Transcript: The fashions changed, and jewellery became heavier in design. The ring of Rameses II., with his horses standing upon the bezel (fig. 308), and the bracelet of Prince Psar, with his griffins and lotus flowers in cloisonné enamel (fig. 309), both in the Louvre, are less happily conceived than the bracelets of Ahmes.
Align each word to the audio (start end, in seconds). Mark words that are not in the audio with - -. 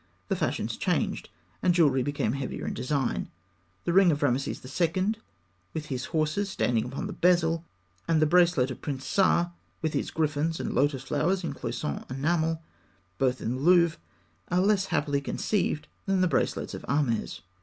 The 0.29 0.35
fashions 0.35 0.77
changed, 0.77 1.29
and 1.61 1.75
jewellery 1.75 2.01
became 2.01 2.31
heavier 2.33 2.65
in 2.65 2.73
design. 2.73 3.29
The 3.83 3.93
ring 3.93 4.11
of 4.11 4.23
Rameses 4.23 4.65
II., 4.81 5.13
with 5.75 5.85
his 5.89 6.05
horses 6.05 6.49
standing 6.49 6.85
upon 6.85 7.05
the 7.05 7.13
bezel 7.13 7.57
(fig. 7.59 7.65
308), 8.07 8.11
and 8.15 8.19
the 8.19 8.25
bracelet 8.25 8.71
of 8.71 8.81
Prince 8.81 9.05
Psar, 9.05 9.51
with 9.83 9.93
his 9.93 10.09
griffins 10.09 10.59
and 10.59 10.73
lotus 10.73 11.03
flowers 11.03 11.43
in 11.43 11.53
cloisonné 11.53 12.09
enamel 12.09 12.55
(fig. 13.19 13.19
309), 13.19 13.19
both 13.19 13.41
in 13.41 13.55
the 13.57 13.61
Louvre, 13.61 13.99
are 14.47 14.61
less 14.61 14.85
happily 14.85 15.21
conceived 15.21 15.87
than 16.07 16.21
the 16.21 16.27
bracelets 16.27 16.73
of 16.73 16.81
Ahmes. 16.89 17.41